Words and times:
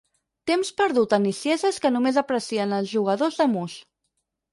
Temps 0.51 0.69
perdut 0.79 1.11
en 1.17 1.21
nicieses 1.25 1.77
que 1.83 1.91
només 1.97 2.17
aprecien 2.21 2.73
els 2.79 2.91
jugadors 2.95 3.39
de 3.43 3.47
mus. 3.53 3.77